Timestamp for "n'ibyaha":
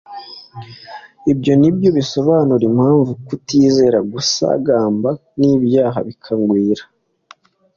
5.39-5.99